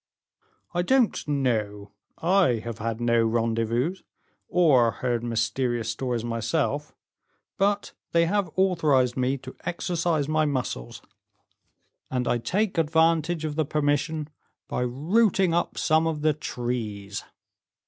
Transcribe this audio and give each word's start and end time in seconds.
"I 0.73 0.81
don't 0.81 1.27
know; 1.27 1.91
I 2.17 2.53
have 2.55 2.79
had 2.79 2.99
no 2.99 3.21
rendezvous 3.23 3.97
or 4.47 4.93
heard 4.93 5.23
mysterious 5.23 5.91
stories 5.91 6.23
myself, 6.25 6.95
but 7.59 7.93
they 8.11 8.25
have 8.25 8.49
authorized 8.55 9.15
me 9.15 9.37
to 9.37 9.55
exercise 9.63 10.27
my 10.27 10.45
muscles, 10.45 11.03
and 12.09 12.27
I 12.27 12.39
take 12.39 12.79
advantage 12.79 13.45
of 13.45 13.55
the 13.55 13.63
permission 13.63 14.29
by 14.67 14.81
rooting 14.81 15.53
up 15.53 15.77
some 15.77 16.07
of 16.07 16.23
the 16.23 16.33
trees." 16.33 17.23